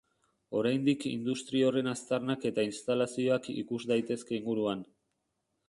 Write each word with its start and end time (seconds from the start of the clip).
Oraindik 0.61 1.03
industri 1.09 1.61
horren 1.67 1.91
aztarnak 1.91 2.47
eta 2.51 2.65
instalazioak 2.69 3.51
ikus 3.65 3.81
daitezke 3.95 4.37
inguruan. 4.43 4.85